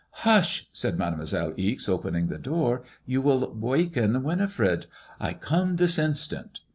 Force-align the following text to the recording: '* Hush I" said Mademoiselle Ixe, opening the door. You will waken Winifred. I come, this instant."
'* 0.05 0.09
Hush 0.25 0.63
I" 0.63 0.65
said 0.73 0.97
Mademoiselle 0.97 1.53
Ixe, 1.57 1.87
opening 1.87 2.25
the 2.25 2.39
door. 2.39 2.81
You 3.05 3.21
will 3.21 3.53
waken 3.53 4.23
Winifred. 4.23 4.87
I 5.19 5.33
come, 5.35 5.75
this 5.75 5.99
instant." 5.99 6.61